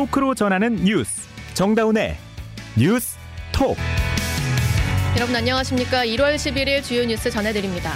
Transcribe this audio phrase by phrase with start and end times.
[0.00, 2.16] 토크로 전하는 뉴스 정다운의
[2.74, 3.18] 뉴스
[3.52, 3.76] 톡
[5.14, 7.92] 여러분 안녕하십니까 1월 11일 주요 뉴스 전해드립니다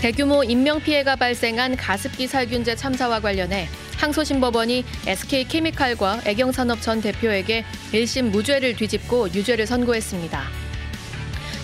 [0.00, 3.68] 대규모 인명피해가 발생한 가습기 살균제 참사와 관련해
[3.98, 10.42] 항소심 법원이 SK케미칼과 애경산업 전 대표에게 1심 무죄를 뒤집고 유죄를 선고했습니다.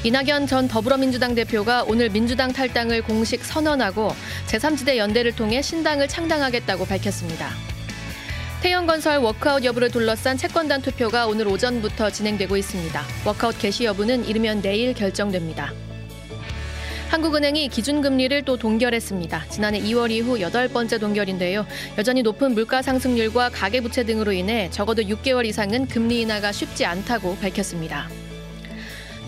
[0.04, 4.14] 이낙연 전 더불어민주당 대표가 오늘 민주당 탈당을 공식 선언하고
[4.48, 7.71] 제3지대 연대를 통해 신당을 창당하겠다고 밝혔습니다.
[8.62, 13.02] 태영건설 워크아웃 여부를 둘러싼 채권단 투표가 오늘 오전부터 진행되고 있습니다.
[13.26, 15.72] 워크아웃 개시 여부는 이르면 내일 결정됩니다.
[17.08, 19.46] 한국은행이 기준금리를 또 동결했습니다.
[19.48, 21.66] 지난해 2월 이후 여덟 번째 동결인데요.
[21.98, 28.08] 여전히 높은 물가 상승률과 가계부채 등으로 인해 적어도 6개월 이상은 금리 인하가 쉽지 않다고 밝혔습니다.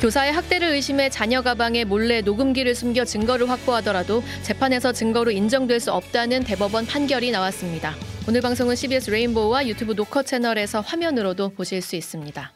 [0.00, 6.44] 교사의 학대를 의심해 자녀 가방에 몰래 녹음기를 숨겨 증거를 확보하더라도 재판에서 증거로 인정될 수 없다는
[6.44, 7.96] 대법원 판결이 나왔습니다.
[8.26, 12.52] 오늘 방송은 CBS 레인보우와 유튜브 노커 채널에서 화면으로도 보실 수 있습니다.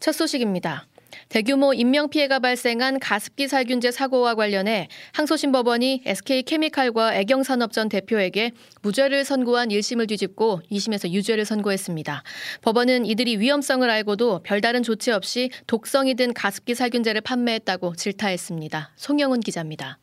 [0.00, 0.88] 첫 소식입니다.
[1.28, 8.50] 대규모 인명피해가 발생한 가습기 살균제 사고와 관련해 항소심 법원이 SK케미칼과 애경산업 전 대표에게
[8.82, 12.24] 무죄를 선고한 1심을 뒤집고 2심에서 유죄를 선고했습니다.
[12.62, 18.90] 법원은 이들이 위험성을 알고도 별다른 조치 없이 독성이 든 가습기 살균제를 판매했다고 질타했습니다.
[18.96, 19.98] 송영훈 기자입니다.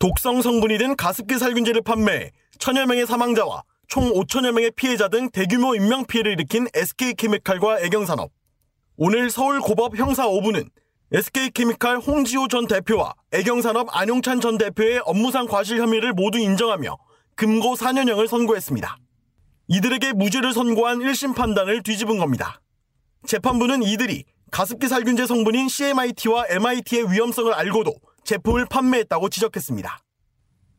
[0.00, 5.74] 독성 성분이 든 가습기 살균제를 판매, 천여 명의 사망자와 총 5천여 명의 피해자 등 대규모
[5.74, 8.30] 인명 피해를 일으킨 SK케미칼과 애경산업.
[8.96, 10.70] 오늘 서울 고법 형사 5부는
[11.12, 16.96] SK케미칼 홍지호 전 대표와 애경산업 안용찬 전 대표의 업무상 과실 혐의를 모두 인정하며
[17.36, 18.96] 금고 4년형을 선고했습니다.
[19.68, 22.62] 이들에게 무죄를 선고한 1심 판단을 뒤집은 겁니다.
[23.26, 27.92] 재판부는 이들이 가습기 살균제 성분인 CMIT와 MIT의 위험성을 알고도
[28.24, 29.98] 제품을 판매했다고 지적했습니다.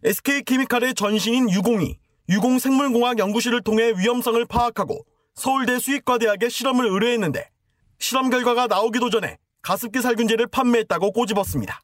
[0.03, 1.97] SK케미칼의 전신인 유공이
[2.29, 7.49] 유공생물공학 연구실을 통해 위험성을 파악하고 서울대 수의과대학에 실험을 의뢰했는데
[7.99, 11.81] 실험 결과가 나오기도 전에 가습기 살균제를 판매했다고 꼬집었습니다.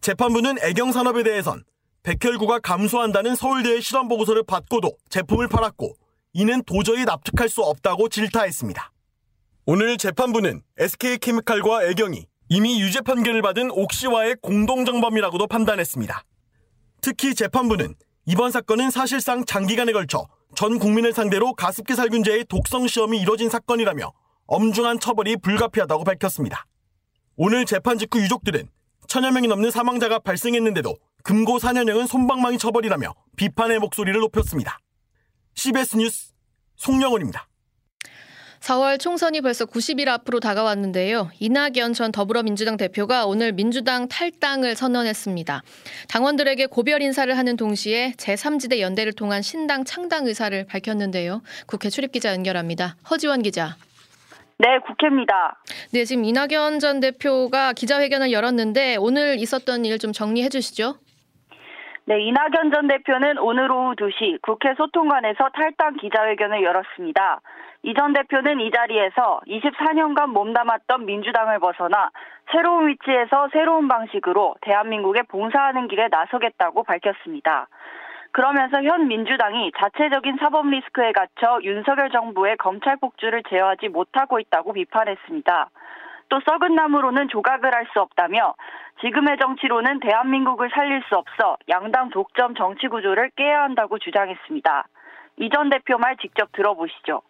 [0.00, 1.64] 재판부는 애경산업에 대해선
[2.02, 5.94] 백혈구가 감소한다는 서울대의 실험 보고서를 받고도 제품을 팔았고
[6.32, 8.92] 이는 도저히 납득할 수 없다고 질타했습니다.
[9.66, 16.24] 오늘 재판부는 SK케미칼과 애경이 이미 유죄 판결을 받은 옥시와의 공동정범이라고도 판단했습니다.
[17.00, 17.94] 특히 재판부는
[18.26, 24.12] 이번 사건은 사실상 장기간에 걸쳐 전 국민을 상대로 가습기 살균제의 독성 시험이 이뤄진 사건이라며
[24.48, 26.66] 엄중한 처벌이 불가피하다고 밝혔습니다.
[27.36, 28.68] 오늘 재판 직후 유족들은
[29.06, 34.80] 천여 명이 넘는 사망자가 발생했는데도 금고 4년형은 손방망이 처벌이라며 비판의 목소리를 높였습니다.
[35.54, 36.32] CBS 뉴스
[36.74, 37.49] 송영훈입니다.
[38.60, 41.30] 4월 총선이 벌써 90일 앞으로 다가왔는데요.
[41.40, 45.62] 이낙연 전 더불어민주당 대표가 오늘 민주당 탈당을 선언했습니다.
[46.10, 51.40] 당원들에게 고별 인사를 하는 동시에 제3지대 연대를 통한 신당 창당 의사를 밝혔는데요.
[51.66, 52.96] 국회 출입기자 연결합니다.
[53.10, 53.76] 허지원 기자.
[54.58, 55.58] 네, 국회입니다.
[55.94, 60.96] 네, 지금 이낙연 전 대표가 기자회견을 열었는데 오늘 있었던 일 좀 정리해 주시죠.
[62.04, 67.40] 네, 이낙연 전 대표는 오늘 오후 2시 국회 소통관에서 탈당 기자회견을 열었습니다.
[67.82, 72.10] 이 전 대표는 이 자리에서 24년간 몸담았던 민주당을 벗어나
[72.52, 77.68] 새로운 위치에서 새로운 방식으로 대한민국에 봉사하는 길에 나서겠다고 밝혔습니다.
[78.32, 85.70] 그러면서 현 민주당이 자체적인 사법 리스크에 갇혀 윤석열 정부의 검찰 폭주를 제어하지 못하고 있다고 비판했습니다.
[86.28, 88.54] 또 썩은 나무로는 조각을 할 수 없다며
[89.00, 94.84] 지금의 정치로는 대한민국을 살릴 수 없어 양당 독점 정치 구조를 깨야 한다고 주장했습니다.
[95.38, 97.22] 이 전 대표 말 직접 들어보시죠.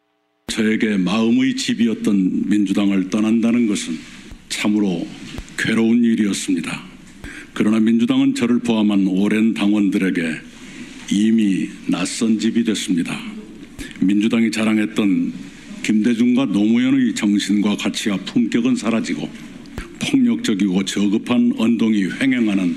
[0.50, 3.96] 저에게 마음의 집이었던 민주당을 떠난다는 것은
[4.48, 5.06] 참으로
[5.56, 6.82] 괴로운 일이었습니다.
[7.54, 10.40] 그러나 민주당은 저를 포함한 오랜 당원들에게
[11.12, 13.18] 이미 낯선 집이 됐습니다.
[14.00, 15.32] 민주당이 자랑했던
[15.84, 19.28] 김대중과 노무현의 정신과 가치와 품격은 사라지고
[20.00, 22.76] 폭력적이고 저급한 언동이 횡행하는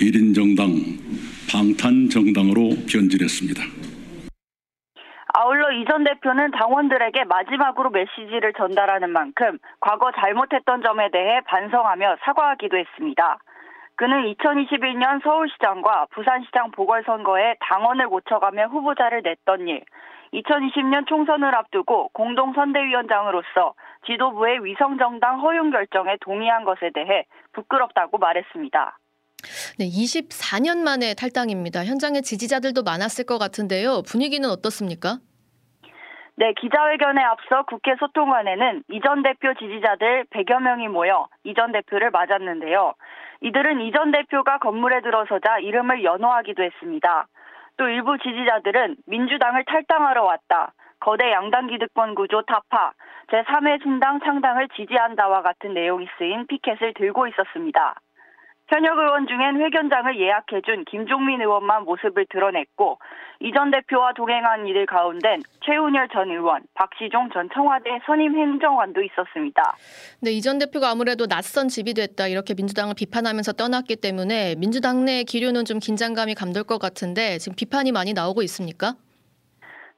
[0.00, 0.98] 1인 정당,
[1.46, 3.83] 방탄 정당으로 변질했습니다.
[5.74, 13.38] 아울러 이전 대표는 당원들에게 마지막으로 메시지를 전달하는 만큼 과거 잘못했던 점에 대해 반성하며 사과하기도 했습니다.
[13.96, 19.84] 그는 2021년 서울시장과 부산시장 보궐선거에 당원을 고쳐가며 후보자를 냈던 일,
[20.32, 23.74] 2020년 총선을 앞두고 공동선대위원장으로서
[24.06, 28.98] 지도부의 위성정당 허용 결정에 동의한 것에 대해 부끄럽다고 말했습니다.
[29.78, 31.84] 네, 24년 만에 탈당입니다.
[31.84, 34.02] 현장에 지지자들도 많았을 것 같은데요.
[34.02, 35.18] 분위기는 어떻습니까?
[36.36, 42.94] 네, 기자회견에 앞서 국회 소통관에는 이전 대표 지지자들 100여 명이 모여 이전 대표를 맞았는데요.
[43.40, 47.26] 이들은 이전 대표가 건물에 들어서자 이름을 연호하기도 했습니다.
[47.76, 50.72] 또 일부 지지자들은 민주당을 탈당하러 왔다.
[50.98, 52.92] 거대 양당 기득권 구조 타파,
[53.28, 57.94] 제3회 신당 창당을 지지한다와 같은 내용이 쓰인 피켓을 들고 있었습니다.
[58.74, 62.98] 현역 의원 중엔 회견장을 예약해준 김종민 의원만 모습을 드러냈고
[63.38, 69.76] 이 전 대표와 동행한 이들 가운데 최운열 전 의원, 박시종 전 청와대 선임 행정관도 있었습니다.
[70.20, 75.66] 네, 이전 대표가 아무래도 낯선 집이 됐다 이렇게 민주당을 비판하면서 떠났기 때문에 민주당 내 기류는
[75.66, 78.94] 좀 긴장감이 감돌 것 같은데 지금 비판이 많이 나오고 있습니까?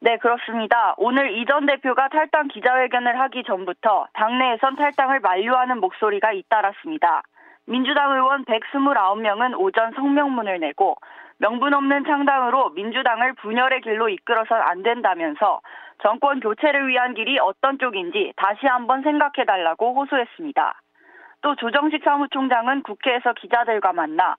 [0.01, 0.95] 네, 그렇습니다.
[0.99, 7.23] 오늘 이 전 대표가 탈당 기자회견을 하기 전부터 당내에선 탈당을 만류하는 목소리가 잇따랐습니다.
[7.67, 10.97] 민주당 의원 129명은 오전 성명문을 내고
[11.39, 15.61] 명분 없는 창당으로 민주당을 분열의 길로 이끌어선 안 된다면서
[16.03, 20.81] 정권 교체를 위한 길이 어떤 쪽인지 다시 한번 생각해달라고 호소했습니다.
[21.43, 24.37] 또 조정식 사무총장은 국회에서 기자들과 만나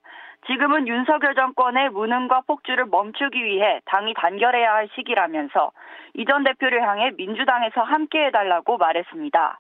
[0.48, 5.72] 지금은 윤석열 정권의 무능과 폭주를 멈추기 위해 당이 단결해야 할 시기라면서
[6.16, 9.60] 이 전 대표를 향해 민주당에서 함께해달라고 말했습니다.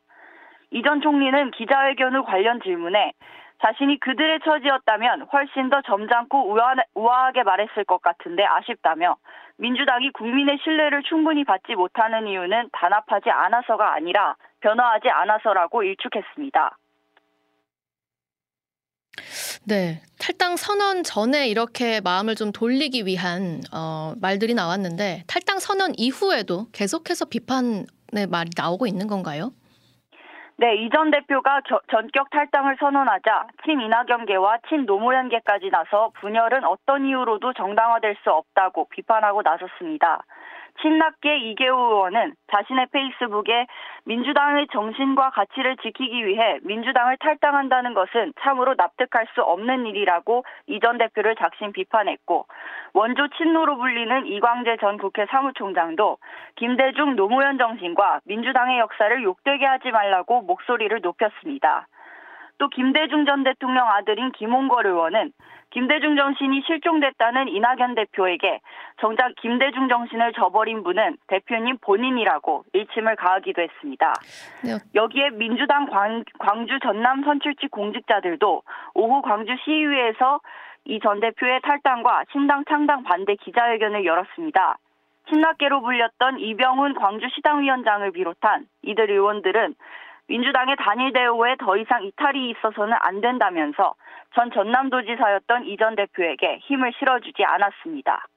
[0.72, 3.14] 이 전 총리는 기자회견 후 관련 질문에
[3.62, 6.56] 자신이 그들의 처지였다면 훨씬 더 점잖고
[6.96, 9.18] 우아하게 말했을 것 같은데 아쉽다며
[9.58, 16.78] 민주당이 국민의 신뢰를 충분히 받지 못하는 이유는 단합하지 않아서가 아니라 변화하지 않아서라고 일축했습니다.
[19.66, 20.02] 네.
[20.20, 27.26] 탈당 선언 전에 이렇게 마음을 좀 돌리기 위한 어, 말들이 나왔는데 탈당 선언 이후에도 계속해서
[27.26, 29.52] 비판의 말이 나오고 있는 건가요?
[30.60, 37.06] 네, 이 전 대표가 겨, 전격 탈당을 선언하자 친 이낙연계와 친 노무현계까지 나서 분열은 어떤
[37.06, 40.24] 이유로도 정당화될 수 없다고 비판하고 나섰습니다.
[40.82, 43.68] 친낙계 이계우 의원은 자신의 페이스북에
[44.06, 50.98] 민주당의 정신과 가치를 지키기 위해 민주당을 탈당한다는 것은 참으로 납득할 수 없는 일이라고 이 전
[50.98, 52.46] 대표를 작심 비판했고
[52.94, 56.18] 원조 친노로 불리는 이광재 전 국회 사무총장도
[56.56, 61.88] 김대중 노무현 정신과 민주당의 역사를 욕되게 하지 말라고 목소리를 높였습니다.
[62.58, 65.32] 또 김대중 전 대통령 아들인 김홍걸 의원은
[65.70, 68.62] 김대중 정신이 실종됐다는 이낙연 대표에게
[69.00, 74.14] 정작 김대중 정신을 저버린 분은 대표님 본인이라고 일침을 가하기도 했습니다.
[74.64, 74.78] 네.
[74.96, 78.64] 여기에 민주당 광, 광주 전남 선출직 공직자들도
[78.96, 80.40] 오후 광주 시의회에서
[80.86, 84.78] 이 전 대표의 탈당과 신당 창당 반대 기자회견을 열었습니다.
[85.30, 89.76] 신낙계로 불렸던 이병훈 광주시당위원장을 비롯한 이들 의원들은
[90.28, 93.96] 민주당의 단일 대우에 더 이상 이탈이 있어서는 안 된다면서
[94.36, 98.28] 전 전남도지사였던 이 전 대표에게 힘을 실어주지 않았습니다.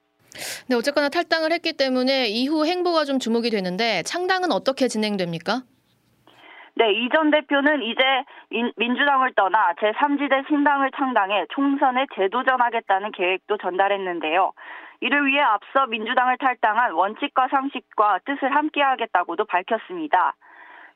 [0.69, 5.63] 네, 어쨌거나 탈당을 했기 때문에 이후 행보가 좀 주목이 되는데 창당은 어떻게 진행됩니까?
[6.77, 8.03] 네, 이 전 대표는 이제
[8.77, 14.53] 민주당을 떠나 제3지대 신당을 창당해 총선에 재도전하겠다는 계획도 전달했는데요.
[15.01, 20.35] 이를 위해 앞서 민주당을 탈당한 원칙과 상식과 뜻을 함께하겠다고도 밝혔습니다.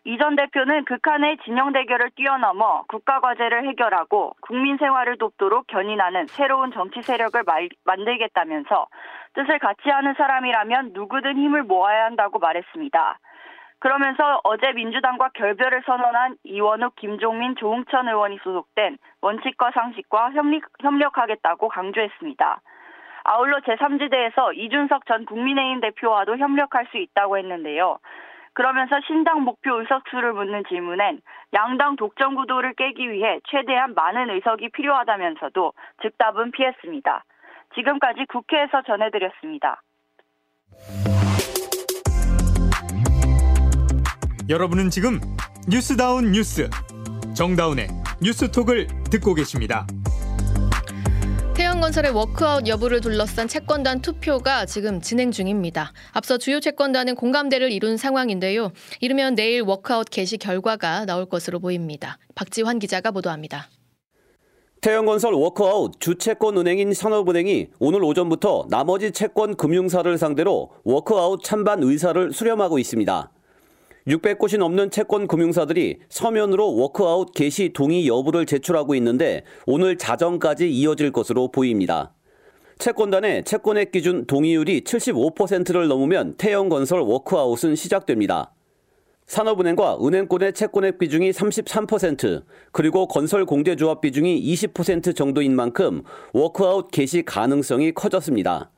[0.07, 6.73] 이 전 대표는 극한의 진영 대결을 뛰어넘어 국가 과제를 해결하고 국민 생활을 돕도록 견인하는 새로운
[6.73, 8.87] 정치 세력을 말, 만들겠다면서
[9.33, 13.19] 뜻을 같이 하는 사람이라면 누구든 힘을 모아야 한다고 말했습니다.
[13.79, 22.61] 그러면서 어제 민주당과 결별을 선언한 이원욱, 김종민, 조웅천 의원이 소속된 원칙과 상식과 협력, 협력하겠다고 강조했습니다.
[23.25, 27.99] 아울러 제3지대에서 이준석 전 국민의힘 대표와도 협력할 수 있다고 했는데요.
[28.55, 31.21] 그러면서 신당 목표 의석수를 묻는 질문엔
[31.53, 37.25] 양당 독점 구도를 깨기 위해 최대한 많은 의석이 필요하다면서도 즉답은 피했습니다.
[37.75, 39.83] 지금까지 국회에서 전해드렸습니다.
[44.49, 45.19] 여러분은 지금
[45.69, 46.69] 뉴스다운 뉴스
[47.35, 47.89] 정다운의
[48.23, 49.87] 뉴스톡을 듣고 계십니다.
[51.85, 55.93] 태영건설의 워크아웃 여부를 둘러싼 채권단 투표가 지금 진행 중입니다.
[56.13, 58.73] 앞서 주요 채권단은 공감대를 이룬 상황인데요.
[59.03, 62.17] 이르면 내일 워크아웃 개시 결과가 나올 것으로 보입니다.
[62.37, 63.69] 박지환 기자가 보도합니다.
[64.81, 73.31] 태영건설 워크아웃 주채권은행인 산업은행이 오늘 오전부터 나머지 채권 금융사를 상대로 워크아웃 찬반 의사를 수렴하고 있습니다.
[74.07, 81.51] 600곳이 넘는 채권 금융사들이 서면으로 워크아웃 개시 동의 여부를 제출하고 있는데 오늘 자정까지 이어질 것으로
[81.51, 82.13] 보입니다.
[82.79, 88.53] 채권단의 채권액 기준 동의율이 75%를 넘으면 태영건설 워크아웃은 시작됩니다.
[89.27, 96.03] 산업은행과 은행권의 채권액 비중이 33%, 그리고 건설공제조합 비중이 20% 정도인 만큼
[96.35, 98.71] 워크아웃 개시 가능성이 커졌습니다.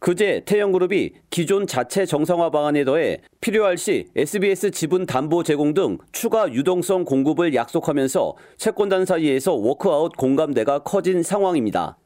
[0.00, 6.50] 그제 태영그룹이 기존 자체 정상화 방안에 더해 필요할 시 SBS 지분 담보 제공 등 추가
[6.50, 11.98] 유동성 공급을 약속하면서 채권단 사이에서 워크아웃 공감대가 커진 상황입니다.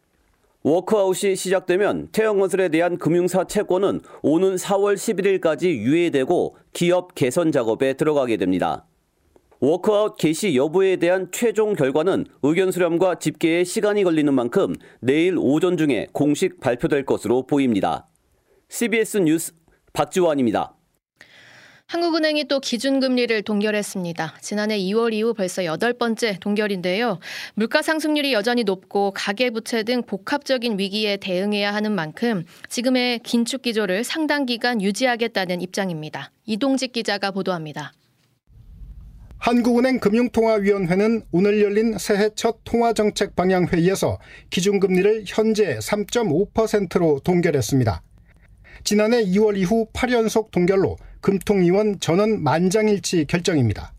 [0.64, 8.86] 워크아웃이 시작되면 태영건설에 대한 금융사 채권은 오는 4월 11일까지 유예되고 기업 개선 작업에 들어가게 됩니다.
[9.64, 16.06] 워크아웃 개시 여부에 대한 최종 결과는 의견 수렴과 집계에 시간이 걸리는 만큼 내일 오전 중에
[16.12, 18.06] 공식 발표될 것으로 보입니다.
[18.68, 19.54] CBS 뉴스
[19.94, 20.76] 박지원입니다.
[21.87, 24.37] 한국은행이 또 기준금리를 동결했습니다.
[24.42, 27.18] 지난해 2월 이후 벌써 여덟 번째 동결인데요.
[27.54, 34.44] 물가 상승률이 여전히 높고 가계부채 등 복합적인 위기에 대응해야 하는 만큼 지금의 긴축 기조를 상당
[34.44, 36.33] 기간 유지하겠다는 입장입니다.
[36.44, 37.92] 이동직 기자가 보도합니다.
[39.44, 48.02] 한국은행 금융통화위원회는 오늘 열린 새해 첫 통화정책 방향 회의에서 기준금리를 현재 3.5%로 동결했습니다.
[48.84, 53.92] 지난해 2월 이후 8연속 동결로 금통위원 전원 만장일치 결정입니다.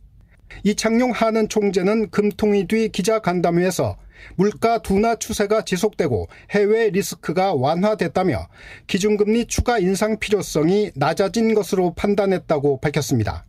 [0.63, 3.97] 이창용 하는 총재는 금통위 뒤 기자간담회에서
[4.37, 8.47] 물가 둔화 추세가 지속되고 해외 리스크가 완화됐다며
[8.87, 13.45] 기준금리 추가 인상 필요성이 낮아진 것으로 판단했다고 밝혔습니다.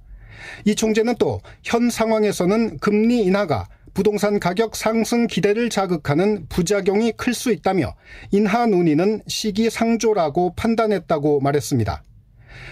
[0.65, 7.51] 이 총재는 또 현 상황에서는 금리 인하가 부동산 가격 상승 기대를 자극하는 부작용이 클 수
[7.53, 7.95] 있다며
[8.31, 12.03] 인하 논의는 시기상조라고 판단했다고 말했습니다.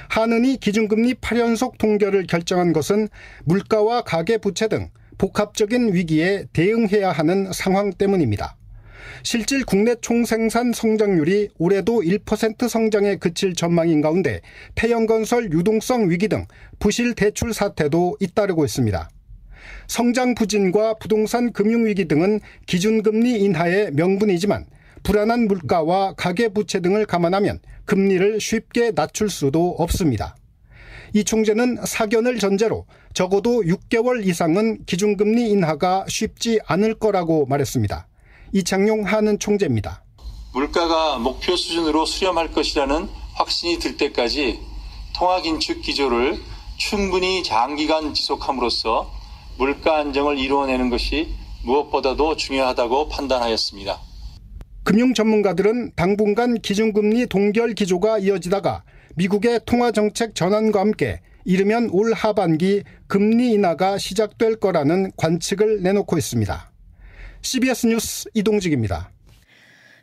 [0.08, 3.08] 한은이 기준금리 8연속 동결을 결정한 것은
[3.44, 8.56] 물가와 가계부채 등 복합적인 위기에 대응해야 하는 상황 때문입니다.
[9.22, 14.40] 실질 국내 총생산 성장률이 올해도 1% 성장에 그칠 전망인 가운데
[14.74, 16.46] 태형건설 유동성 위기 등
[16.78, 19.08] 부실 대출 사태도 잇따르고 있습니다.
[19.86, 24.66] 성장 부진과 부동산 금융위기 등은 기준금리 인하의 명분이지만
[25.02, 30.36] 불안한 물가와 가계부채 등을 감안하면 금리를 쉽게 낮출 수도 없습니다.
[31.12, 38.08] 이 총재는 사견을 전제로 적어도 6개월 이상은 기준금리 인하가 쉽지 않을 거라고 말했습니다.
[38.54, 40.04] 이창용 하는 총재입니다.
[40.52, 44.60] 물가가 목표 수준으로 수렴할 것이라는 확신이 들 때까지
[45.12, 46.38] 통화 긴축 기조를
[46.76, 49.10] 충분히 장기간 지속함으로써
[49.58, 51.34] 물가 안정을 이루어내는 것이
[51.64, 53.98] 무엇보다도 중요하다고 판단하였습니다.
[54.84, 58.84] 금융 전문가들은 당분간 기준금리 동결 기조가 이어지다가
[59.16, 66.73] 미국의 통화 정책 전환과 함께 이르면 올 하반기 금리 인하가 시작될 거라는 관측을 내놓고 있습니다.
[67.44, 69.10] CBS 뉴스 이동직입니다.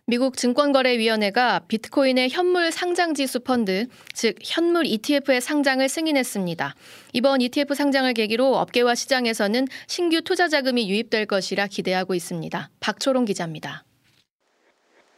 [0.06, 6.76] 미국 증권거래위원회가 비트코인의 현물 상장 지수 펀드, 즉 현물 ETF의 상장을 승인했습니다.
[7.14, 12.70] 이번 ETF 상장을 계기로 업계와 시장에서는 신규 투자 자금이 유입될 것이라 기대하고 있습니다.
[12.80, 13.86] 박초롱 기자입니다.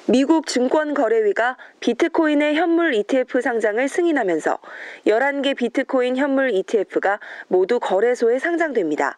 [0.07, 4.59] 미국 증권거래위가 비트코인의 현물 ETF 상장을 승인하면서
[5.07, 9.17] 11개 비트코인 현물 ETF가 모두 거래소에 상장됩니다.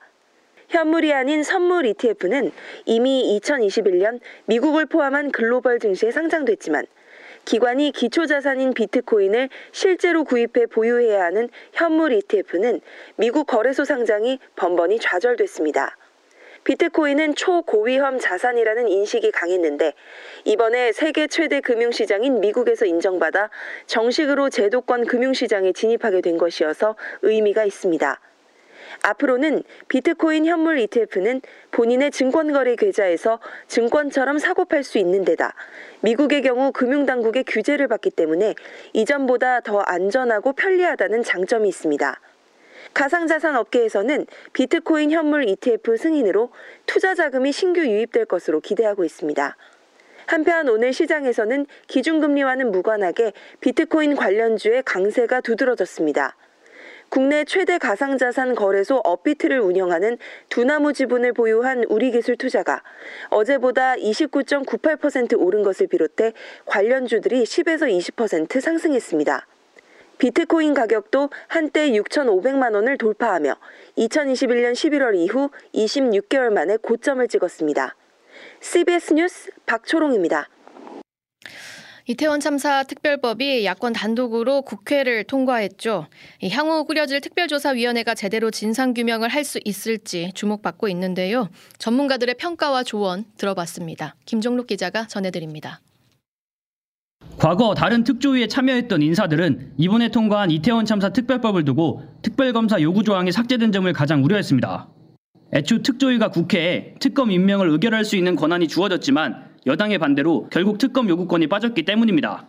[0.69, 2.51] 현물이 아닌 선물 ETF는
[2.85, 6.85] 이미 2021년 미국을 포함한 글로벌 증시에 상장됐지만
[7.45, 12.81] 기관이 기초자산인 비트코인을 실제로 구입해 보유해야 하는 현물 ETF는
[13.17, 15.95] 미국 거래소 상장이 번번이 좌절됐습니다.
[16.63, 19.93] 비트코인은 초고위험 자산이라는 인식이 강했는데
[20.45, 23.51] 이번에 세계 최대 금융시장인 미국에서 인정받아
[23.85, 28.19] 정식으로 제도권 금융시장에 진입하게 된 것이어서 의미가 있습니다.
[29.03, 35.53] 앞으로는 비트코인 현물 ETF는 본인의 증권거래 계좌에서 증권처럼 사고 팔 수 있는 데다
[36.01, 38.55] 미국의 경우 금융당국의 규제를 받기 때문에
[38.93, 42.19] 이전보다 더 안전하고 편리하다는 장점이 있습니다.
[42.93, 46.51] 가상자산 업계에서는 비트코인 현물 ETF 승인으로
[46.85, 49.57] 투자 자금이 신규 유입될 것으로 기대하고 있습니다.
[50.27, 56.35] 한편 오늘 시장에서는 기준금리와는 무관하게 비트코인 관련주의 강세가 두드러졌습니다.
[57.09, 60.17] 국내 최대 가상자산 거래소 업비트를 운영하는
[60.49, 62.83] 두나무 지분을 보유한 우리기술 투자가
[63.29, 66.33] 어제보다 29.98% 오른 것을 비롯해
[66.65, 69.47] 관련주들이 10에서 20% 상승했습니다.
[70.17, 73.55] 비트코인 가격도 한때 6,500만 원을 돌파하며
[73.97, 77.95] 2021년 11월 이후 26개월 만에 고점을 찍었습니다.
[78.61, 80.47] CBS 뉴스 박초롱입니다.
[82.07, 86.05] 이태원 참사 특별법이 야권 단독으로 국회를 통과했죠.
[86.51, 91.49] 향후 꾸려질 특별조사위원회가 제대로 진상규명을 할 수 있을지 주목받고 있는데요.
[91.77, 94.15] 전문가들의 평가와 조언 들어봤습니다.
[94.25, 95.81] 김종록 기자가 전해드립니다.
[97.37, 103.71] 과거 다른 특조위에 참여했던 인사들은 이번에 통과한 이태원 참사 특별법을 두고 특별검사 요구 조항이 삭제된
[103.71, 104.89] 점을 가장 우려했습니다.
[105.53, 111.47] 애초 특조위가 국회에 특검 임명을 의결할 수 있는 권한이 주어졌지만 여당의 반대로 결국 특검 요구권이
[111.47, 112.47] 빠졌기 때문입니다.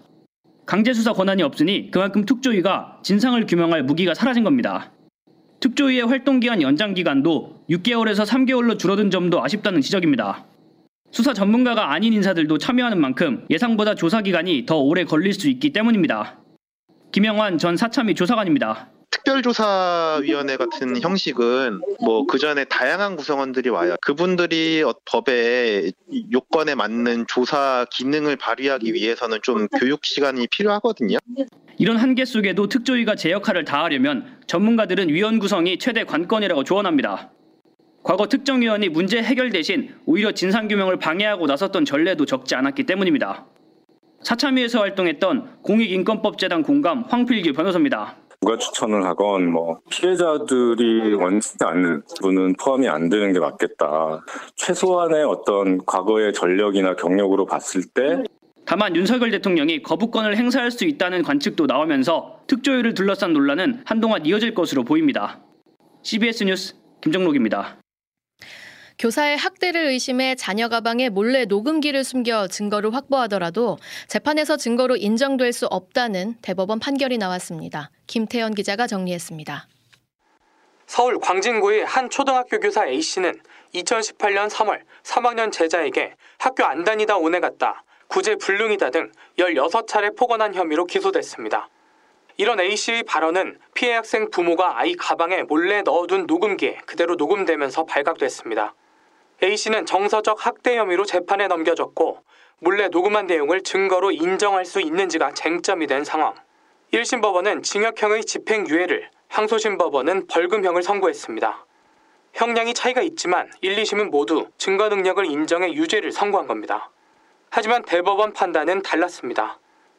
[0.66, 4.92] 강제수사 권한이 없으니 그만큼 특조위가 진상을 규명할 무기가 사라진 겁니다.
[5.60, 10.44] 특조위의 활동기한 연장 기간도 6개월에서 3개월로 줄어든 점도 아쉽다는 지적입니다.
[11.10, 16.38] 수사 전문가가 아닌 인사들도 참여하는 만큼 예상보다 조사 기간이 더 오래 걸릴 수 있기 때문입니다.
[17.12, 18.90] 김영환 전 사참위 조사관입니다.
[19.10, 23.96] 특별조사위원회 같은 형식은 뭐 그 전에 다양한 구성원들이 와요.
[24.02, 25.92] 그분들이 어, 법의
[26.32, 31.18] 요건에 맞는 조사 기능을 발휘하기 위해서는 좀 교육 시간이 필요하거든요.
[31.78, 37.30] 이런 한계 속에도 특조위가 제 역할을 다하려면 전문가들은 위원 구성이 최대 관건이라고 조언합니다.
[38.02, 43.46] 과거 특정 위원이 문제 해결 대신 오히려 진상 규명을 방해하고 나섰던 전례도 적지 않았기 때문입니다.
[44.22, 48.16] 사참위에서 활동했던 공익인권법재단 공감 황필규 변호사입니다.
[48.46, 54.24] 누가 추천을 하건 뭐 피해자들이 원치 않는 분은 포함이 안 되는 게 맞겠다.
[54.54, 58.22] 최소한의 어떤 과거의 전력이나 경력으로 봤을 때
[58.64, 64.84] 다만 윤석열 대통령이 거부권을 행사할 수 있다는 관측도 나오면서 특조위를 둘러싼 논란은 한동안 이어질 것으로
[64.84, 65.40] 보입니다.
[66.02, 67.78] CBS 뉴스 김정록입니다.
[69.00, 73.76] 교사의 학대를 의심해 자녀 가방에 몰래 녹음기를 숨겨 증거를 확보하더라도
[74.06, 77.90] 재판에서 증거로 인정될 수 없다는 대법원 판결이 나왔습니다.
[78.06, 79.66] 김태현 기자가 정리했습니다.
[80.86, 83.40] 서울 광진구의 한 초등학교 교사 A씨는
[83.74, 90.84] 2018년 3월 3학년 제자에게 학교 안 다니다 오네 갔다, 구제 불능이다 등 16차례 폭언한 혐의로
[90.86, 91.68] 기소됐습니다.
[92.36, 98.74] 이런 A씨의 발언은 피해 학생 부모가 아이 가방에 몰래 넣어둔 녹음기에 그대로 녹음되면서 발각됐습니다.
[99.42, 102.22] A씨는 정서적 학대 혐의로 재판에 넘겨졌고
[102.60, 106.34] 몰래 녹음한 내용을 증거로 인정할 수 있는지가 쟁점이 된 상황.
[106.92, 111.66] 1심 법원은 징역형의 집행유예를, 항소심 법원은 벌금형을 선고했습니다.
[112.32, 116.90] 형량이 차이가 있지만 1, 2심은 모두 증거 능력을 인정해 유죄를 선고한 겁니다.
[117.50, 119.58] 하지만 대법원 판단은 달랐습니다.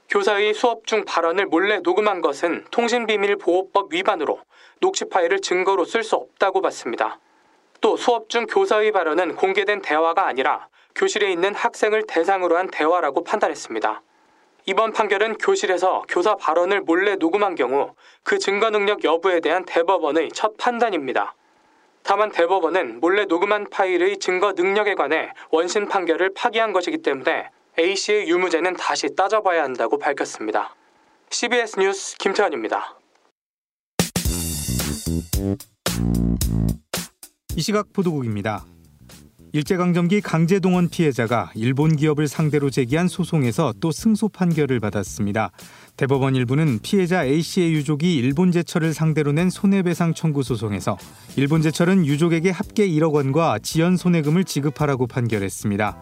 [0.09, 4.39] 교사의 수업 중 발언을 몰래 녹음한 것은 통신비밀보호법 위반으로
[4.79, 7.19] 녹취 파일을 증거로 쓸 수 없다고 봤습니다.
[7.81, 14.01] 또 수업 중 교사의 발언은 공개된 대화가 아니라 교실에 있는 학생을 대상으로 한 대화라고 판단했습니다.
[14.69, 20.57] 이번 판결은 교실에서 교사 발언을 몰래 녹음한 경우 그 증거 능력 여부에 대한 대법원의 첫
[20.57, 21.35] 판단입니다.
[22.03, 27.49] 다만 대법원은 몰래 녹음한 파일의 증거 능력에 관해 원심 판결을 파기한 것이기 때문에
[27.79, 30.75] A씨의 유무죄는 다시 따져봐야 한다고 밝혔습니다.
[31.29, 32.99] CBS 뉴스 김태환입니다.
[37.55, 38.65] 이 시각 보도국입니다.
[39.57, 45.49] 일제강점기 강제동원 피해자가 일본 기업을 상대로 제기한 소송에서 또 승소 판결을 받았습니다.
[45.95, 50.99] 대법원 일부는 피해자 A씨의 유족이 일본 제철을 상대로 낸 손해배상 청구 소송에서
[51.37, 55.97] 일본 제철은 유족에게 합계 1억 원과 지연 손해금을 지급하라고 판결했습니다.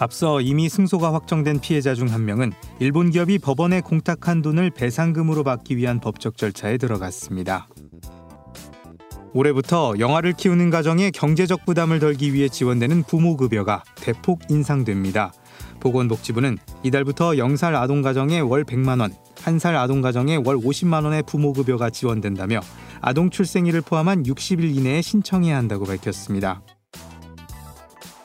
[0.00, 5.78] 앞서 이미 승소가 확정된 피해자 중 한 명은 일본 기업이 법원에 공탁한 돈을 배상금으로 받기
[5.78, 7.68] 위한 법적 절차에 들어갔습니다.
[9.34, 15.32] 올해부터 영아를 키우는 가정에 경제적 부담을 덜기 위해 지원되는 부모급여가 대폭 인상됩니다.
[15.80, 21.90] 보건복지부는 이달부터 0살 아동 가정에 월 100만 원, 1살 아동 가정에 월 50만 원의 부모급여가
[21.90, 22.60] 지원된다며
[23.00, 26.62] 아동 출생일을 포함한 60일 이내에 신청해야 한다고 밝혔습니다.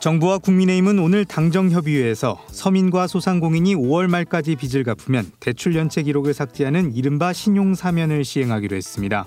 [0.04, 7.32] 정부와 국민의힘은 오늘 당정협의회에서 서민과 소상공인이 5월 말까지 빚을 갚으면 대출 연체 기록을 삭제하는 이른바
[7.32, 9.26] 신용사면을 시행하기로 했습니다.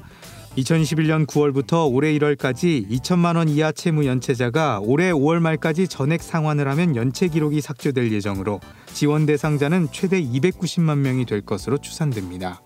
[0.56, 6.96] 2021년 9월부터 올해 1월까지 2천만 원 이하 채무 연체자가 올해 5월 말까지 전액 상환을 하면
[6.96, 8.60] 연체 기록이 삭제될 예정으로
[8.92, 12.62] 지원 대상자는 최대 290만 명이 될 것으로 추산됩니다.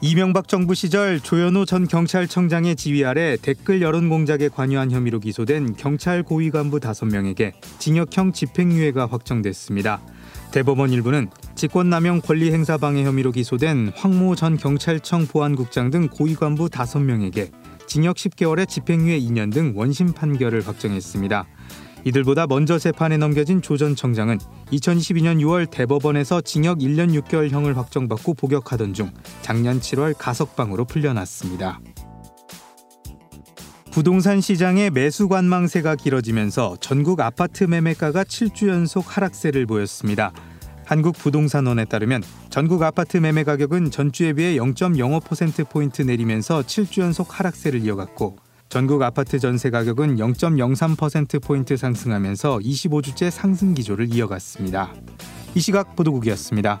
[0.00, 6.22] 이명박 정부 시절 조현호 전 경찰청장의 지휘 아래 댓글 여론 공작에 관여한 혐의로 기소된 경찰
[6.22, 10.02] 고위 간부 5명에게 징역형 집행유예가 확정됐습니다.
[10.54, 17.50] 대법원 일부는 직권남용 권리행사 방해 혐의로 기소된 황모 전 경찰청 보안국장 등 고위 간부 5명에게
[17.88, 21.48] 징역 10개월에 집행유예 2년 등 원심 판결을 확정했습니다.
[22.04, 24.38] 이들보다 먼저 재판에 넘겨진 조 전 청장은
[24.70, 29.10] 2022년 6월 대법원에서 징역 1년 6개월형을 확정받고 복역하던 중
[29.42, 31.80] 작년 7월 가석방으로 풀려났습니다.
[33.94, 40.32] 부동산 시장의 매수 관망세가 길어지면서 전국 아파트 매매가가 7주 연속 하락세를 보였습니다.
[40.84, 48.34] 한국부동산원에 따르면 전국 아파트 매매 가격은 전주에 비해 0.05%포인트 내리면서 7주 연속 하락세를 이어갔고
[48.68, 54.92] 전국 아파트 전세 가격은 0.03%포인트 상승하면서 25주째 상승 기조를 이어갔습니다.
[55.54, 56.80] 이 시각 보도국이었습니다.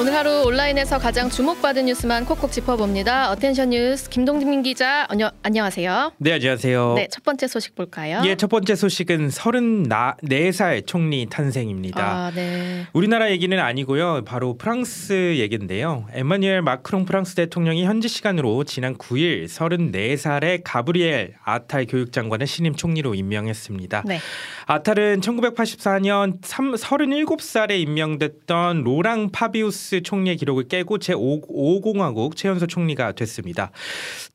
[0.00, 3.32] 오늘 하루 온라인에서 가장 주목받은 뉴스만 콕콕 짚어봅니다.
[3.32, 6.12] Attention 뉴스 김동민 기자 안녕, 안녕하세요.
[6.16, 6.94] 네, 안녕하세요.
[6.96, 8.22] 네, 첫 번째 소식 볼까요?
[8.24, 12.02] 예, 첫 번째 소식은 34살 총리 탄생입니다.
[12.02, 12.86] 아, 네.
[12.94, 14.24] 우리나라 얘기는 아니고요.
[14.24, 16.06] 바로 프랑스 얘기인데요.
[16.14, 24.04] 에마뉴엘 마크롱 프랑스 대통령이 현지 시간으로 지난 9일 34살의 가브리엘 아탈 교육장관을 신임 총리로 임명했습니다.
[24.06, 24.18] 네.
[24.64, 33.72] 아탈은 1984년 3, 37살에 임명됐던 로랑 파비우스 총리의 기록을 깨고 제5공화국 최연소 총리가 됐습니다.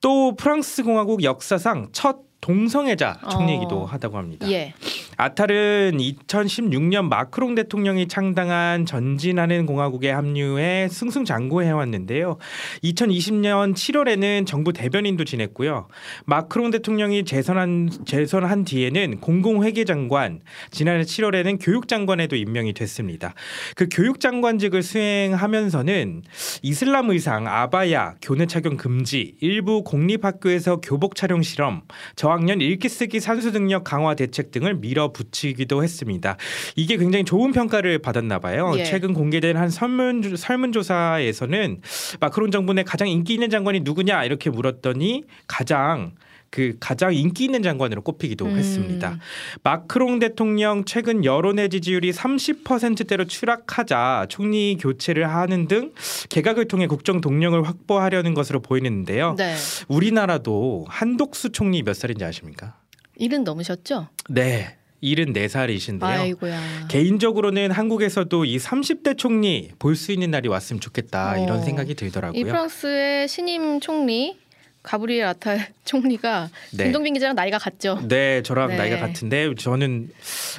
[0.02, 3.86] 또 프랑스 공화국 역사상 첫 동성애자 총리이기도 어.
[3.86, 4.52] 하다고 합니다.
[4.52, 4.74] 예.
[5.18, 12.38] 아탈은 2016년 마크롱 대통령이 창당한 전진하는 공화국에 합류해 승승장구해 왔는데요.
[12.84, 15.88] 2020년 7월에는 정부 대변인도 지냈고요.
[16.26, 23.34] 마크롱 대통령이 재선한 재선한 뒤에는 공공회계장관, 지난해 7월에는 교육장관에도 임명이 됐습니다.
[23.76, 26.24] 그 교육장관직을 수행하면서는
[26.62, 31.84] 이슬람 의상, 아바야, 교내 착용 금지, 일부 공립학교에서 교복 촬영 실험,
[32.16, 36.38] 저학년 읽기 쓰기 산수 능력 강화 대책 등을 밀어 붙이기도 했습니다.
[36.76, 38.74] 이게 굉장히 좋은 평가를 받았나 봐요.
[38.78, 38.84] 예.
[38.84, 41.82] 최근 공개된 한 설문 설문조사에서는
[42.20, 46.14] 마크론 정부 내 가장 인기 있는 장관이 누구냐 이렇게 물었더니 가장
[46.56, 48.58] 그 가장 인기 있는 장관으로 꼽히기도 음.
[48.58, 49.20] 했습니다.
[49.64, 55.92] 마크롱 대통령 최근 여론의 지지율이 30%대로 추락하자 총리 교체를 하는 등
[56.30, 59.36] 개각을 통해 국정 동력을 확보하려는 것으로 보이는데요.
[59.38, 59.56] 네.
[59.90, 62.76] 우리나라도 한독수 총리 몇 살인지 아십니까?
[63.18, 64.08] 일은 넘으셨죠?
[64.30, 64.78] 네.
[65.14, 66.04] 74살이신데요.
[66.04, 66.88] 아이고야.
[66.90, 71.44] 개인적으로는 한국에서도 이 30대 총리 볼 수 있는 날이 왔으면 좋겠다 어.
[71.44, 72.44] 이런 생각이 이 들더라고요.
[72.44, 74.38] 프랑스의 신임 총리
[74.84, 76.84] 가브리엘 아탈 총리가 네.
[76.84, 78.00] 김동빈 기자랑 나이가 같죠.
[78.08, 78.78] 네, 저랑 네.
[78.78, 80.10] 나이가 같은데 저는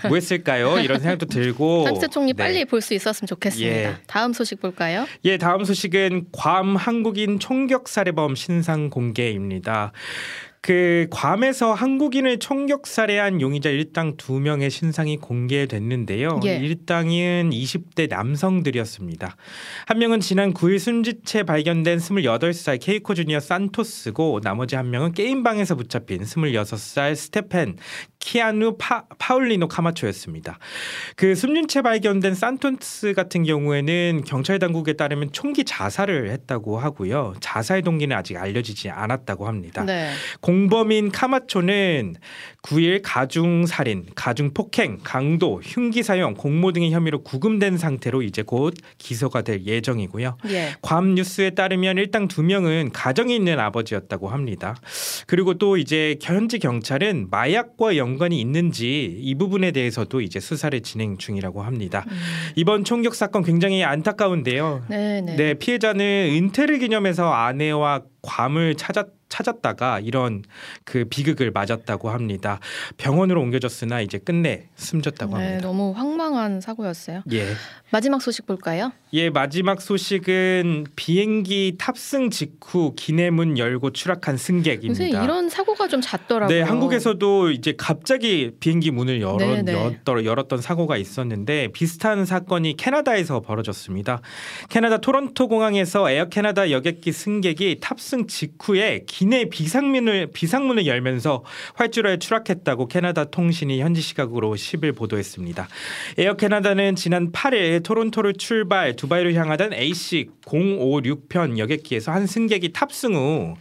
[0.09, 0.81] 뭐 했을까요?
[0.81, 1.85] 이런 생각도 들고.
[1.87, 2.43] 프랑스 총리 네.
[2.43, 3.73] 빨리 볼 수 있었으면 좋겠습니다.
[3.73, 3.95] 예.
[4.09, 5.07] 다음 소식 볼까요?
[5.25, 9.93] 예, 다음 소식은 괌 한국인 총격 살해범 신상 공개입니다.
[10.67, 16.41] 그 괌에서 한국인을 총격 살해한 용의자 일당 두 명의 신상이 공개됐는데요.
[16.45, 16.57] 예.
[16.57, 19.37] 일당은 20대 남성들이었습니다.
[19.87, 26.23] 한 명은 지난 9일 숨지채 발견된 28살 케이코 주니어 산토스고 나머지 한 명은 게임방에서 붙잡힌
[26.25, 27.77] 26살 스테펜
[28.27, 30.59] 키아누 파, 파울리노 카마초였습니다.
[31.15, 37.35] 그 숨진 채 발견된 산토스 같은 경우에는 경찰 당국에 따르면 총기 자살을 했다고 하고요.
[37.39, 39.85] 자살 동기는 아직 알려지지 않았다고 합니다.
[39.85, 40.11] 네.
[40.41, 42.17] 공범인 카마초는
[42.63, 48.75] 9일 가중 살인, 가중 폭행, 강도, 흉기 사용, 공모 등의 혐의로 구금된 상태로 이제 곧
[48.99, 50.39] 기소가 될 예정이고요.
[50.49, 50.75] 예.
[50.83, 54.75] 괌 뉴스에 따르면 일당 두 명은 가정에 있는 아버지였다고 합니다.
[55.29, 61.17] 그리고 또 이제 현지 경찰은 마약과 연 관이 있는지 이 부분에 대해서도 이제 수사를 진행
[61.19, 62.05] 중이라고 합니다.
[62.55, 64.85] 이번 총격 사건 굉장히 안타까운데요.
[64.89, 65.37] 네, 네.
[65.37, 70.43] 네, 피해자는 은퇴를 기념해서 아내와 괌을 찾았 찾았다가 이런
[70.85, 72.61] 그 비극을 맞았다고 합니다.
[72.97, 75.67] 병원으로 옮겨졌으나 이제 끝내 숨졌다고 네, 합니다.
[75.67, 77.23] 너무 황망한 사고였어요.
[77.33, 77.47] 예.
[77.91, 78.93] 마지막 소식 볼까요?
[79.13, 85.25] 예, 마지막 소식은 비행기 탑승 직후 기내문 열고 추락한 승객입니다.
[85.25, 86.57] 이런 사고가 좀 잦더라고요.
[86.57, 89.73] 네, 한국에서도 이제 갑자기 비행기 문을 열어, 네, 네.
[89.73, 94.21] 열었, 열었던 사고가 있었는데 비슷한 사건이 캐나다에서 벌어졌습니다.
[94.69, 102.89] 캐나다 토론토 공항에서 에어 캐나다 여객기 승객이 탑승 직후에 기내 비상문을 비상문을 열면서 활주로에 추락했다고
[102.89, 105.69] 캐나다 통신이 현지 시각으로 10일 보도했습니다.
[106.19, 113.55] 에어 캐나다는 지난 8일 토론토를 출발 두바이로 향하던 AC 056편 여객기에서 한 승객이 탑승 후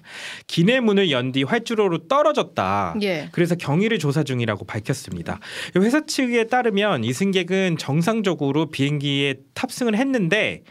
[0.48, 2.96] 기내 문을 연 뒤 활주로로 떨어졌다.
[3.02, 3.30] 예.
[3.32, 5.40] 그래서 경위를 조사 중이라고 밝혔습니다.
[5.76, 10.64] 회사 측에 따르면 이 승객은 정상적으로 비행기에 탑승을 했는데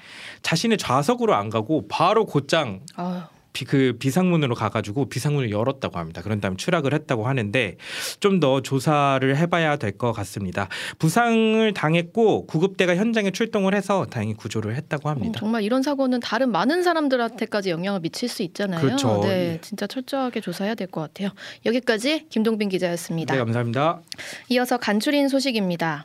[0.43, 3.23] 자신의 좌석으로 안 가고 바로 곧장 아유.
[3.55, 6.21] 비, 그 비상문으로 가가지고 비상문을 열었다고 합니다.
[6.21, 7.77] 그런 다음에 추락을 했다고 하는데
[8.21, 10.69] 좀 더 조사를 해봐야 될 것 같습니다.
[10.99, 15.39] 부상을 당했고 구급대가 현장에 출동을 해서 다행히 구조를 했다고 어, 합니다.
[15.39, 18.81] 정말 이런 사고는 다른 많은 사람들한테까지 영향을 미칠 수 있잖아요.
[18.81, 19.21] 그렇죠.
[19.23, 19.59] 네, 예.
[19.63, 21.31] 진짜 철저하게 조사해야 될 것 같아요.
[21.65, 23.33] 여기까지 김동빈 기자였습니다.
[23.35, 24.03] 네, 감사합니다.
[24.49, 26.05] 이어서 간추린 소식입니다.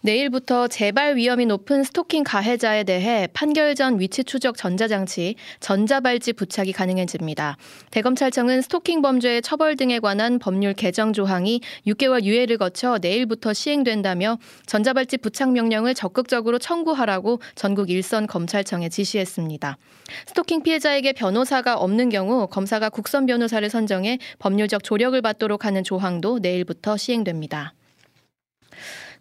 [0.00, 7.56] 내일부터 재발 위험이 높은 스토킹 가해자에 대해 판결 전 위치 추적 전자장치 전자발찌 부착이 가능해집니다.
[7.90, 15.18] 대검찰청은 스토킹 범죄의 처벌 등에 관한 법률 개정 조항이 6개월 유예를 거쳐 내일부터 시행된다며 전자발찌
[15.18, 19.78] 부착 명령을 적극적으로 청구하라고 전국 일선 검찰청에 지시했습니다.
[20.26, 26.96] 스토킹 피해자에게 변호사가 없는 경우 검사가 국선 변호사를 선정해 법률적 조력을 받도록 하는 조항도 내일부터
[26.96, 27.75] 시행됩니다.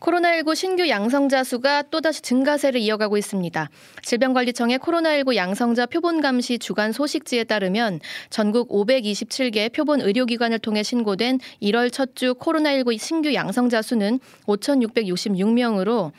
[0.06, 3.70] 코로나19 신규 양성자 수가 또다시 증가세를 이어가고 있습니다.
[4.04, 11.92] 질병관리청의 코로나19 양성자 표본 감시 주간 소식지에 따르면 전국 527개 표본 의료기관을 통해 신고된 1월
[11.92, 16.12] 첫 주 코로나19 신규 양성자 수는 5,666명으로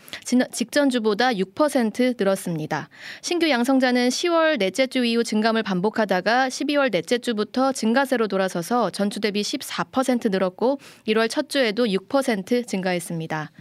[0.53, 2.89] 직전 주보다 6% 늘었습니다.
[3.23, 9.43] 신규 양성자는 10월 넷째 주 이후 증감을 반복하다가 12월 넷째 주부터 증가세로 돌아서서 전주 대비
[9.43, 13.53] 14% 늘었고 1월 첫 주에도 6% 증가했습니다.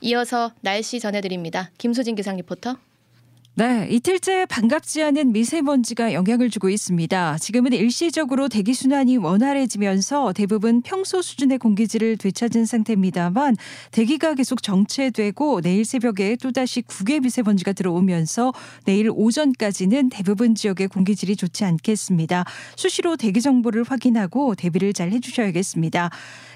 [0.00, 1.70] 이어서 날씨 전해드립니다.
[1.78, 2.76] 김수진 기상 리포터.
[3.54, 7.36] 네, 이틀째 반갑지 않은 미세먼지가 영향을 주고 있습니다.
[7.38, 13.56] 지금은 일시적으로 대기 순환이 원활해지면서 대부분 평소 수준의 공기질을 되찾은 상태입니다만
[13.90, 21.64] 대기가 계속 정체되고 내일 새벽에 또다시 국외 미세먼지가 들어오면서 내일 오전까지는 대부분 지역의 공기질이 좋지
[21.64, 22.44] 않겠습니다.
[22.76, 26.10] 수시로 대기 정보를 확인하고 대비를 잘 해주셔야겠습니다.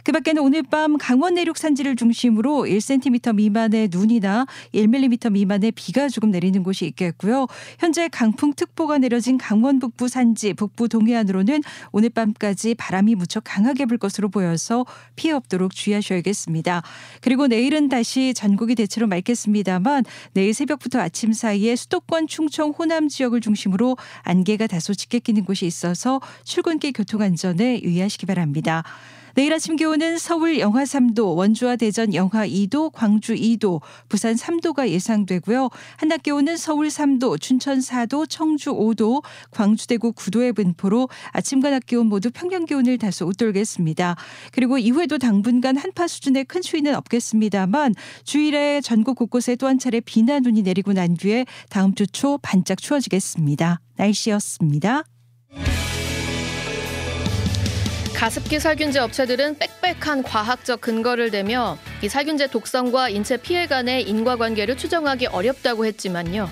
[0.04, 6.30] 그 밖에는 오늘 밤 강원 내륙 산지를 중심으로 1cm 미만의 눈이나 1mm 미만의 비가 조금
[6.30, 7.46] 내리는 곳이 있겠고요.
[7.78, 14.28] 현재 강풍특보가 내려진 강원 북부 산지, 북부 동해안으로는 오늘 밤까지 바람이 무척 강하게 불 것으로
[14.28, 14.84] 보여서
[15.16, 16.82] 피해 없도록 주의하셔야겠습니다.
[17.22, 23.96] 그리고 내일은 다시 전국이 대체로 맑겠습니다만 내일 새벽부터 아침 사이에 수도권, 충청, 호남 지역을 중심으로
[24.22, 28.82] 안개가 다소 짙게 끼는 곳이 있어서 출근길 교통 안전에 유의하시기 바랍니다.
[29.34, 35.70] 내일 아침 기온은 서울 영하 3도, 원주와 대전 영하 2도, 광주 2도, 부산 3도가 예상되고요.
[35.96, 42.06] 한낮 기온은 서울 3도, 춘천 4도, 청주 5도, 광주 대구 9도의 분포로 아침과 낮 기온
[42.06, 44.16] 모두 평년 기온을 다소 웃돌겠습니다.
[44.52, 47.94] 그리고 이후에도 당분간 한파 수준의 큰 추위는 없겠습니다만
[48.24, 52.78] 주일에 전국 곳곳에 또 한 차례 비나 눈이 내리고 난 뒤에 다음 주 초 반짝
[52.80, 53.80] 추워지겠습니다.
[53.96, 55.13] 날씨였습니다.
[58.14, 65.26] 가습기 살균제 업체들은 빽빽한 과학적 근거를 대며 이 살균제 독성과 인체 피해 간의 인과관계를 추정하기
[65.26, 66.48] 어렵다고 했지만요.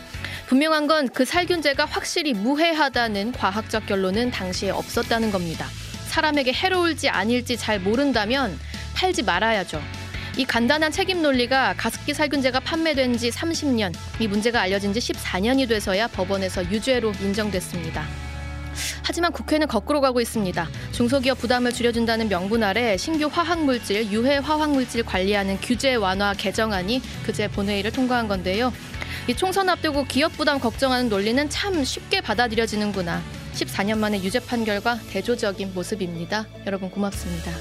[0.48, 5.66] 분명한 건 그 살균제가 확실히 무해하다는 과학적 결론은 당시에 없었다는 겁니다.
[6.08, 8.58] 사람에게 해로울지 아닐지 잘 모른다면
[8.94, 9.80] 팔지 말아야죠.
[10.36, 16.08] 이 간단한 책임 논리가 가습기 살균제가 판매된 지 30년, 이 문제가 알려진 지 14년이 돼서야
[16.08, 18.31] 법원에서 유죄로 인정됐습니다.
[19.02, 20.68] 하지만 국회는 거꾸로 가고 있습니다.
[20.92, 27.92] 중소기업 부담을 줄여준다는 명분 아래 신규 화학물질, 유해 화학물질 관리하는 규제 완화 개정안이 그제 본회의를
[27.92, 28.72] 통과한 건데요.
[29.28, 33.22] 이 총선 앞두고 기업 부담 걱정하는 논리는 참 쉽게 받아들여지는구나.
[33.52, 36.46] 14년 만에 유죄 판결과 대조적인 모습입니다.
[36.66, 37.52] 여러분 고맙습니다.